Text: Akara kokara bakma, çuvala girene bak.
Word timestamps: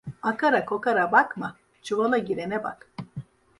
Akara 0.21 0.61
kokara 0.65 1.11
bakma, 1.11 1.55
çuvala 1.83 2.17
girene 2.17 2.63
bak. 2.63 2.91